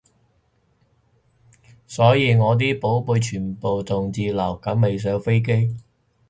[1.85, 5.77] 所以我啲寶貝全部仲滯留緊未上飛機